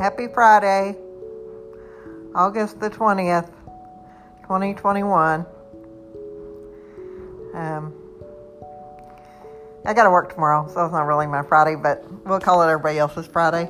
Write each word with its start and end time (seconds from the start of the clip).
Happy 0.00 0.28
Friday, 0.28 0.96
August 2.34 2.80
the 2.80 2.88
20th, 2.88 3.50
2021. 4.44 5.44
Um, 7.52 7.92
I 9.84 9.92
got 9.92 10.04
to 10.04 10.10
work 10.10 10.32
tomorrow, 10.32 10.66
so 10.72 10.86
it's 10.86 10.92
not 10.92 11.02
really 11.02 11.26
my 11.26 11.42
Friday, 11.42 11.76
but 11.76 12.02
we'll 12.24 12.40
call 12.40 12.62
it 12.62 12.70
everybody 12.70 12.96
else's 12.98 13.26
Friday. 13.26 13.68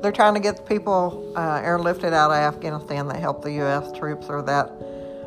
They're 0.00 0.12
trying 0.12 0.34
to 0.34 0.40
get 0.40 0.58
the 0.58 0.62
people 0.62 1.32
uh, 1.34 1.60
airlifted 1.60 2.12
out 2.12 2.30
of 2.30 2.36
Afghanistan 2.36 3.08
that 3.08 3.16
help 3.16 3.42
the 3.42 3.50
U.S. 3.54 3.90
troops 3.90 4.28
or 4.28 4.42
that 4.42 4.70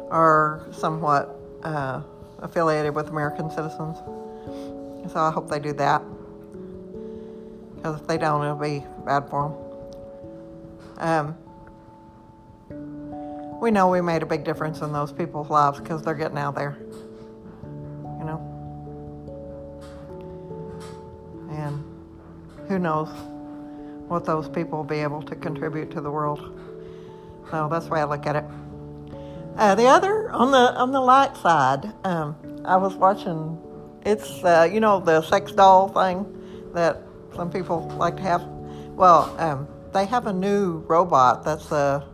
are 0.09 0.65
somewhat 0.71 1.37
uh, 1.63 2.01
affiliated 2.39 2.95
with 2.95 3.09
American 3.09 3.49
citizens. 3.49 3.97
So 5.11 5.19
I 5.19 5.29
hope 5.29 5.49
they 5.49 5.59
do 5.59 5.73
that. 5.73 6.01
Because 7.75 7.99
if 7.99 8.07
they 8.07 8.17
don't, 8.17 8.45
it'll 8.45 8.55
be 8.55 8.81
bad 9.05 9.29
for 9.29 9.49
them. 9.49 9.62
Um, 11.03 11.35
we 13.61 13.71
know 13.71 13.89
we 13.89 13.99
made 13.99 14.23
a 14.23 14.25
big 14.25 14.45
difference 14.45 14.79
in 14.79 14.93
those 14.93 15.11
people's 15.11 15.49
lives 15.49 15.81
because 15.81 16.01
they're 16.01 16.13
getting 16.15 16.37
out 16.37 16.55
there. 16.55 16.77
You 18.19 18.23
know? 18.23 18.39
And 21.51 21.83
who 22.69 22.79
knows 22.79 23.09
what 24.07 24.23
those 24.23 24.47
people 24.47 24.77
will 24.77 24.85
be 24.85 24.99
able 24.99 25.21
to 25.23 25.35
contribute 25.35 25.91
to 25.91 25.99
the 25.99 26.09
world. 26.09 26.57
So 27.51 27.67
that's 27.69 27.85
the 27.85 27.91
way 27.91 27.99
I 27.99 28.05
look 28.05 28.25
at 28.25 28.37
it. 28.37 28.45
Uh, 29.57 29.75
the 29.75 29.85
other 29.85 30.31
on 30.31 30.51
the 30.51 30.73
on 30.75 30.93
the 30.93 31.01
light 31.01 31.35
side, 31.35 31.91
um, 32.05 32.35
I 32.63 32.77
was 32.77 32.95
watching. 32.95 33.59
It's 34.05 34.41
uh, 34.43 34.69
you 34.71 34.79
know 34.79 35.01
the 35.01 35.21
sex 35.21 35.51
doll 35.51 35.89
thing 35.89 36.25
that 36.73 37.01
some 37.35 37.51
people 37.51 37.89
like 37.97 38.15
to 38.15 38.23
have. 38.23 38.41
Well, 38.95 39.35
um, 39.37 39.67
they 39.93 40.05
have 40.07 40.27
a 40.27 40.33
new 40.33 40.79
robot 40.87 41.43
that's 41.45 41.71
uh, 41.71 42.05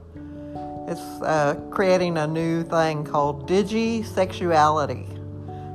it's 0.87 1.01
uh, 1.21 1.55
creating 1.71 2.17
a 2.17 2.27
new 2.27 2.63
thing 2.63 3.03
called 3.03 3.47
digisexuality. 3.47 5.15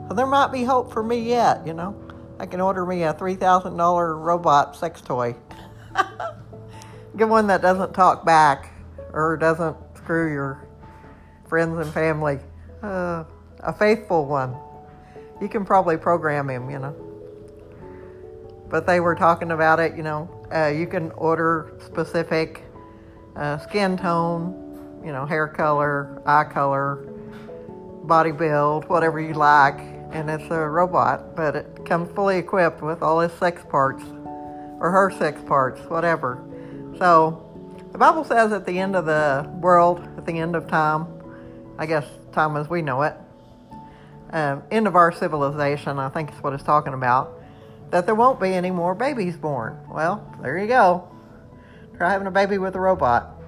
So 0.09 0.15
there 0.15 0.27
might 0.27 0.53
be 0.53 0.65
hope 0.65 0.93
for 0.93 1.03
me 1.03 1.21
yet. 1.21 1.67
You 1.67 1.73
know, 1.73 1.97
I 2.39 2.47
can 2.47 2.61
order 2.61 2.85
me 2.85 3.05
a 3.05 3.15
three 3.15 3.37
thousand 3.37 3.77
dollar 3.77 4.17
robot 4.17 4.77
sex 4.77 5.01
toy. 5.01 5.35
Get 7.17 7.29
one 7.29 7.47
that 7.47 7.63
doesn't 7.63 7.95
talk 7.95 8.25
back 8.25 8.73
or 9.13 9.37
doesn't 9.37 9.77
screw 9.97 10.33
your 10.33 10.67
friends 11.49 11.79
and 11.79 11.93
family. 11.95 12.39
Uh, 12.83 13.25
a 13.61 13.73
faithful 13.73 14.27
one. 14.27 14.55
You 15.41 15.49
can 15.49 15.65
probably 15.65 15.97
program 15.97 16.51
him, 16.51 16.69
you 16.71 16.79
know. 16.79 17.14
But 18.69 18.87
they 18.87 19.01
were 19.01 19.15
talking 19.15 19.51
about 19.51 19.81
it, 19.81 19.97
you 19.97 20.03
know. 20.03 20.29
Uh, 20.53 20.69
you 20.69 20.87
can 20.87 21.11
order 21.13 21.79
specific 21.85 22.63
uh, 23.37 23.59
skin 23.59 23.97
tone, 23.97 25.01
you 25.05 25.13
know, 25.13 25.27
hair 25.27 25.49
color, 25.49 26.23
eye 26.27 26.45
color, 26.45 26.97
body 28.05 28.33
build, 28.33 28.89
whatever 28.89 29.21
you 29.21 29.35
like, 29.35 29.79
and 30.13 30.31
it's 30.31 30.51
a 30.51 30.69
robot, 30.69 31.35
but 31.35 31.57
it 31.57 31.85
comes 31.85 32.11
fully 32.15 32.39
equipped 32.39 32.83
with 32.83 33.03
all 33.03 33.21
his 33.21 33.33
sex 33.33 33.63
parts 33.69 34.05
or 34.81 34.91
her 34.91 35.11
sex 35.11 35.41
parts, 35.43 35.81
whatever. 35.89 36.43
So 36.99 37.41
the 37.93 37.99
Bible 37.99 38.25
says 38.25 38.53
at 38.53 38.67
the 38.67 38.79
end 38.79 38.97
of 38.97 39.07
the 39.07 39.51
world, 39.61 40.01
at 40.17 40.27
the 40.27 40.39
end 40.39 40.57
of 40.57 40.69
time, 40.69 41.07
I 41.79 41.87
guess 41.87 42.07
time 42.33 42.57
as 42.57 42.69
we 42.69 42.83
know 42.83 43.03
it, 43.03 43.15
uh, 44.33 44.61
end 44.71 44.87
of 44.87 44.97
our 44.97 45.13
civilization, 45.13 45.99
I 45.99 46.09
think 46.09 46.33
is 46.33 46.43
what 46.43 46.53
it's 46.53 46.63
talking 46.63 46.95
about, 46.95 47.34
that 47.95 48.07
there 48.07 48.15
won't 48.17 48.41
be 48.41 48.53
any 48.53 48.73
more 48.73 48.93
babies 48.93 49.37
born. 49.37 49.79
Well, 49.89 50.29
there 50.43 50.59
you 50.59 50.67
go. 50.67 51.09
Try 51.97 52.11
having 52.11 52.27
a 52.27 52.31
baby 52.33 52.59
with 52.59 52.75
a 52.75 52.81
robot. 52.81 53.41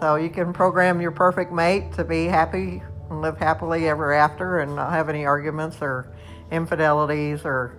So 0.00 0.14
you 0.14 0.30
can 0.30 0.52
program 0.52 1.00
your 1.00 1.10
perfect 1.10 1.50
mate 1.50 1.92
to 1.94 2.04
be 2.04 2.26
happy 2.26 2.84
and 3.10 3.22
live 3.22 3.36
happily 3.36 3.88
ever 3.88 4.12
after 4.12 4.60
and 4.60 4.76
not 4.76 4.92
have 4.92 5.08
any 5.08 5.26
arguments 5.26 5.78
or 5.80 6.14
infidelities 6.52 7.44
or 7.44 7.76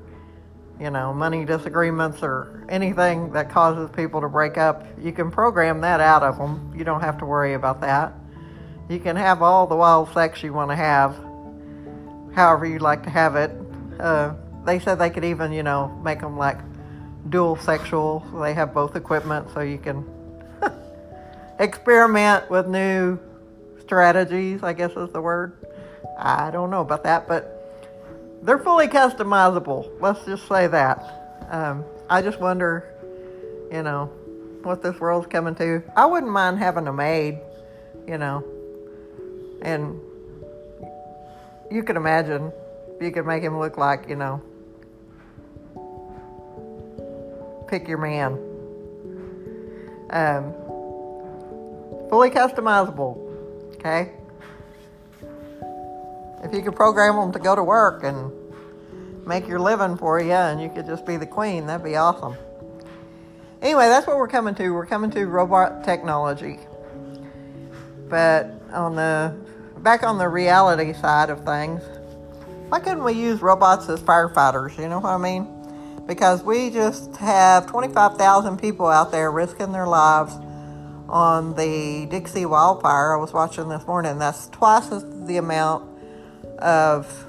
you 0.82 0.90
know, 0.90 1.14
money 1.14 1.46
disagreements 1.46 2.24
or 2.24 2.66
anything 2.68 3.32
that 3.32 3.50
causes 3.50 3.90
people 3.92 4.20
to 4.20 4.28
break 4.28 4.58
up, 4.58 4.86
you 5.02 5.14
can 5.14 5.32
program 5.32 5.80
that 5.80 6.02
out 6.02 6.24
of 6.24 6.38
them. 6.38 6.74
You 6.78 6.84
don't 6.84 7.00
have 7.00 7.20
to 7.20 7.26
worry 7.26 7.54
about 7.54 7.80
that. 7.80 8.14
You 8.90 9.00
can 9.00 9.16
have 9.16 9.42
all 9.42 9.66
the 9.66 9.78
wild 9.78 10.14
sex 10.14 10.44
you 10.44 10.52
want 10.52 10.72
to 10.72 10.76
have, 10.76 11.16
however 12.36 12.66
you 12.66 12.80
like 12.80 13.04
to 13.04 13.10
have 13.10 13.38
it. 13.38 13.52
Uh, 13.98 14.34
they 14.68 14.80
said 14.80 15.00
they 15.00 15.10
could 15.10 15.24
even, 15.24 15.54
you 15.54 15.64
know, 15.64 15.88
make 16.04 16.20
them 16.20 16.38
like 16.38 16.58
dual 17.30 17.56
sexual. 17.56 18.24
So 18.32 18.42
they 18.42 18.54
have 18.54 18.74
both 18.74 18.96
equipment 18.96 19.48
so 19.54 19.62
you 19.62 19.78
can 19.78 20.06
experiment 21.60 22.50
with 22.52 22.68
new 22.68 23.18
strategies, 23.80 24.62
I 24.64 24.74
guess 24.74 24.92
is 24.92 25.10
the 25.12 25.22
word. 25.22 25.54
I 26.20 26.52
don't 26.52 26.70
know 26.70 26.82
about 26.82 27.04
that, 27.04 27.28
but 27.30 27.54
they're 28.44 28.60
fully 28.60 28.88
customizable. 28.88 29.90
Let's 30.02 30.24
just 30.26 30.48
say 30.50 30.68
that. 30.68 31.48
Um, 31.50 31.86
I 32.10 32.22
just 32.22 32.40
wonder, 32.42 32.94
you 33.72 33.84
know, 33.84 34.08
what 34.64 34.84
this 34.84 35.00
world's 35.00 35.28
coming 35.28 35.56
to. 35.56 35.82
I 35.96 36.06
wouldn't 36.06 36.32
mind 36.32 36.60
having 36.60 36.88
a 36.88 36.94
maid, 36.94 37.40
you 38.06 38.18
know, 38.18 38.44
and 39.62 39.98
you 41.72 41.84
can 41.84 41.96
imagine 41.96 42.52
you 43.00 43.12
could 43.12 43.26
make 43.26 43.44
him 43.44 43.60
look 43.60 43.78
like, 43.78 44.10
you 44.10 44.16
know, 44.16 44.42
pick 47.68 47.88
your 47.88 47.98
man. 47.98 48.34
Um, 50.10 50.54
fully 52.10 52.30
customizable, 52.30 53.76
okay? 53.76 54.14
If 56.44 56.54
you 56.54 56.62
could 56.62 56.76
program 56.76 57.16
them 57.16 57.32
to 57.34 57.40
go 57.40 57.56
to 57.56 57.64
work 57.64 58.04
and 58.04 58.32
make 59.26 59.48
your 59.48 59.60
living 59.60 59.98
for 59.98 60.22
you 60.22 60.32
and 60.32 60.62
you 60.62 60.70
could 60.70 60.86
just 60.86 61.06
be 61.06 61.18
the 61.18 61.26
queen, 61.26 61.68
that'd 61.68 61.84
be 61.84 61.96
awesome. 61.96 62.36
Anyway, 63.62 63.88
that's 63.88 64.06
what 64.08 64.18
we're 64.18 64.28
coming 64.28 64.56
to. 64.56 64.70
We're 64.70 64.86
coming 64.86 65.10
to 65.12 65.26
robot 65.26 65.84
technology. 65.84 66.60
But 68.08 68.62
on 68.72 68.96
the 68.96 69.36
back 69.80 70.04
on 70.04 70.18
the 70.18 70.30
reality 70.30 70.94
side 70.94 71.30
of 71.30 71.44
things, 71.44 71.82
why 72.70 72.80
couldn't 72.80 73.04
we 73.04 73.14
use 73.14 73.42
robots 73.42 73.90
as 73.90 74.00
firefighters? 74.00 74.78
You 74.78 74.88
know 74.88 75.00
what 75.00 75.10
I 75.10 75.18
mean? 75.18 75.57
Because 76.08 76.42
we 76.42 76.70
just 76.70 77.18
have 77.18 77.68
25,000 77.68 78.58
people 78.58 78.88
out 78.88 79.12
there 79.12 79.30
risking 79.30 79.72
their 79.74 79.88
lives 79.88 80.34
on 81.10 81.56
the 81.56 82.08
Dixie 82.10 82.46
wildfire 82.46 83.14
I 83.14 83.18
was 83.18 83.34
watching 83.34 83.70
this 83.70 83.86
morning. 83.86 84.18
That's 84.20 84.48
twice 84.50 84.88
the 84.90 85.38
amount 85.38 85.84
of 86.60 87.28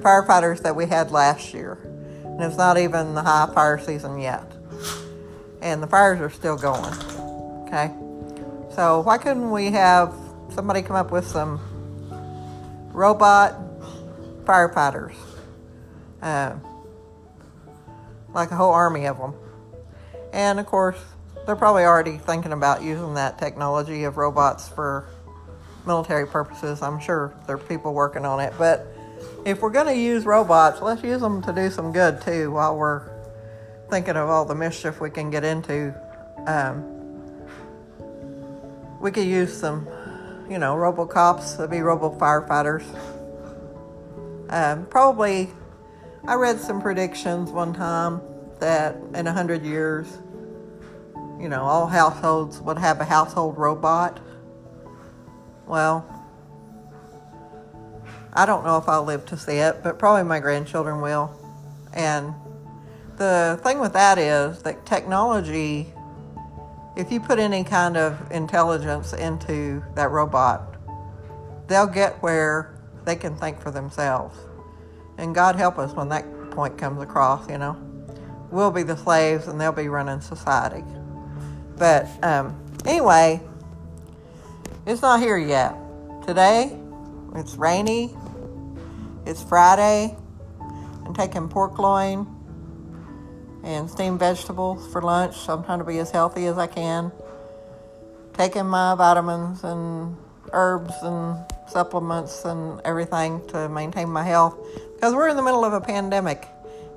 firefighters 0.00 0.62
that 0.62 0.74
we 0.76 0.86
had 0.86 1.10
last 1.10 1.54
year. 1.54 1.78
And 2.24 2.42
it's 2.42 2.56
not 2.56 2.78
even 2.78 3.14
the 3.14 3.22
high 3.22 3.50
fire 3.52 3.78
season 3.78 4.18
yet. 4.18 4.52
And 5.60 5.82
the 5.82 5.86
fires 5.86 6.20
are 6.20 6.30
still 6.30 6.56
going. 6.56 6.94
Okay? 7.66 7.92
So, 8.74 9.00
why 9.00 9.18
couldn't 9.18 9.50
we 9.50 9.72
have 9.72 10.14
somebody 10.50 10.82
come 10.82 10.94
up 10.94 11.10
with 11.10 11.26
some 11.26 11.60
robot 12.92 13.56
firefighters? 14.44 15.14
Uh, 16.22 16.54
like 18.38 18.52
a 18.52 18.56
whole 18.56 18.70
army 18.70 19.06
of 19.06 19.18
them. 19.18 19.34
And 20.32 20.60
of 20.60 20.66
course, 20.66 20.98
they're 21.44 21.56
probably 21.56 21.82
already 21.84 22.18
thinking 22.18 22.52
about 22.52 22.82
using 22.82 23.14
that 23.14 23.38
technology 23.38 24.04
of 24.04 24.16
robots 24.16 24.68
for 24.68 25.08
military 25.86 26.26
purposes. 26.26 26.80
I'm 26.82 27.00
sure 27.00 27.34
there 27.46 27.56
are 27.56 27.58
people 27.58 27.94
working 27.94 28.24
on 28.24 28.38
it. 28.38 28.52
But 28.56 28.86
if 29.44 29.60
we're 29.60 29.70
going 29.70 29.86
to 29.86 29.96
use 29.96 30.24
robots, 30.24 30.80
let's 30.80 31.02
use 31.02 31.20
them 31.20 31.42
to 31.42 31.52
do 31.52 31.68
some 31.70 31.92
good 31.92 32.20
too 32.20 32.52
while 32.52 32.76
we're 32.76 33.10
thinking 33.90 34.16
of 34.16 34.28
all 34.28 34.44
the 34.44 34.54
mischief 34.54 35.00
we 35.00 35.10
can 35.10 35.30
get 35.30 35.42
into. 35.42 35.92
Um, 36.46 36.94
we 39.00 39.10
could 39.10 39.26
use 39.26 39.52
some, 39.58 39.88
you 40.48 40.58
know, 40.58 40.76
robocops, 40.76 41.56
to 41.56 41.66
be 41.66 41.80
robo 41.80 42.16
firefighters. 42.16 42.84
Um, 44.50 44.86
probably, 44.86 45.50
I 46.28 46.34
read 46.34 46.60
some 46.60 46.82
predictions 46.82 47.50
one 47.50 47.72
time 47.72 48.20
that 48.58 48.98
in 49.14 49.26
a 49.26 49.32
hundred 49.32 49.64
years, 49.64 50.18
you 51.40 51.48
know, 51.48 51.62
all 51.62 51.86
households 51.86 52.60
would 52.60 52.76
have 52.76 53.00
a 53.00 53.04
household 53.06 53.56
robot. 53.56 54.20
Well, 55.66 56.04
I 58.34 58.44
don't 58.44 58.62
know 58.62 58.76
if 58.76 58.86
I'll 58.90 59.04
live 59.04 59.24
to 59.24 59.38
see 59.38 59.56
it, 59.56 59.82
but 59.82 59.98
probably 59.98 60.24
my 60.24 60.38
grandchildren 60.38 61.00
will. 61.00 61.34
And 61.94 62.34
the 63.16 63.58
thing 63.62 63.80
with 63.80 63.94
that 63.94 64.18
is 64.18 64.60
that 64.64 64.84
technology, 64.84 65.94
if 66.94 67.10
you 67.10 67.20
put 67.20 67.38
any 67.38 67.64
kind 67.64 67.96
of 67.96 68.30
intelligence 68.30 69.14
into 69.14 69.82
that 69.94 70.10
robot, 70.10 70.76
they'll 71.68 71.86
get 71.86 72.22
where 72.22 72.78
they 73.06 73.16
can 73.16 73.34
think 73.34 73.58
for 73.62 73.70
themselves. 73.70 74.38
And 75.18 75.34
God 75.34 75.56
help 75.56 75.78
us 75.78 75.92
when 75.92 76.08
that 76.08 76.24
point 76.52 76.78
comes 76.78 77.02
across, 77.02 77.48
you 77.50 77.58
know. 77.58 77.76
We'll 78.50 78.70
be 78.70 78.82
the 78.82 78.96
slaves 78.96 79.46
and 79.46 79.60
they'll 79.60 79.72
be 79.72 79.88
running 79.88 80.20
society. 80.20 80.84
But 81.76 82.08
um, 82.24 82.58
anyway, 82.86 83.40
it's 84.86 85.02
not 85.02 85.20
here 85.20 85.36
yet. 85.36 85.74
Today, 86.26 86.78
it's 87.34 87.56
rainy. 87.56 88.16
It's 89.26 89.42
Friday. 89.42 90.16
I'm 91.04 91.14
taking 91.14 91.48
pork 91.48 91.78
loin 91.78 92.26
and 93.62 93.90
steamed 93.90 94.18
vegetables 94.18 94.90
for 94.92 95.02
lunch. 95.02 95.36
So 95.36 95.54
I'm 95.54 95.64
trying 95.64 95.80
to 95.80 95.84
be 95.84 95.98
as 95.98 96.10
healthy 96.10 96.46
as 96.46 96.56
I 96.58 96.66
can. 96.66 97.12
Taking 98.32 98.66
my 98.66 98.94
vitamins 98.94 99.64
and 99.64 100.16
herbs 100.52 100.94
and 101.02 101.44
supplements 101.68 102.44
and 102.44 102.80
everything 102.84 103.46
to 103.48 103.68
maintain 103.68 104.08
my 104.08 104.24
health 104.24 104.58
because 104.94 105.14
we're 105.14 105.28
in 105.28 105.36
the 105.36 105.42
middle 105.42 105.64
of 105.64 105.72
a 105.72 105.80
pandemic. 105.80 106.46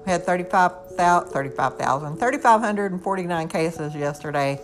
We 0.05 0.11
had 0.11 0.23
35,000, 0.23 1.31
35,000, 1.31 2.17
3,549 2.17 3.47
cases 3.47 3.95
yesterday 3.95 4.59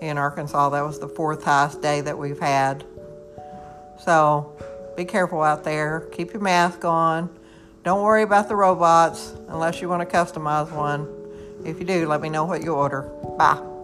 in 0.00 0.18
Arkansas. 0.18 0.68
That 0.70 0.82
was 0.82 0.98
the 0.98 1.08
fourth 1.08 1.44
highest 1.44 1.80
day 1.80 2.00
that 2.02 2.18
we've 2.18 2.38
had. 2.38 2.84
So 4.04 4.56
be 4.96 5.04
careful 5.04 5.42
out 5.42 5.64
there. 5.64 6.00
Keep 6.12 6.32
your 6.32 6.42
mask 6.42 6.84
on. 6.84 7.34
Don't 7.84 8.02
worry 8.02 8.22
about 8.22 8.48
the 8.48 8.56
robots 8.56 9.32
unless 9.48 9.80
you 9.80 9.88
want 9.88 10.08
to 10.08 10.16
customize 10.16 10.70
one. 10.70 11.08
If 11.64 11.78
you 11.78 11.86
do, 11.86 12.06
let 12.06 12.20
me 12.20 12.28
know 12.28 12.44
what 12.44 12.62
you 12.62 12.74
order. 12.74 13.02
Bye. 13.38 13.77